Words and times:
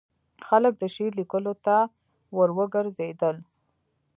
خلک 0.47 0.73
د 0.79 0.83
شعر 0.95 1.11
لیکلو 1.19 1.53
ته 1.65 1.75
وروګرځېدل. 2.37 3.35